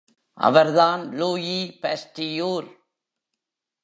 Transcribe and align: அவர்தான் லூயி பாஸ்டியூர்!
அவர்தான் 0.37 1.01
லூயி 1.11 1.79
பாஸ்டியூர்! 1.81 2.67